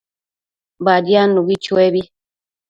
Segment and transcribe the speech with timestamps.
[0.85, 2.01] Badiadnubi chuebi